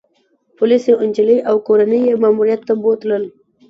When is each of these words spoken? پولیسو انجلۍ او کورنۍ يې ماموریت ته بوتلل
پولیسو 0.57 0.93
انجلۍ 1.03 1.37
او 1.49 1.55
کورنۍ 1.67 2.01
يې 2.07 2.13
ماموریت 2.23 2.61
ته 2.67 2.73
بوتلل 2.83 3.23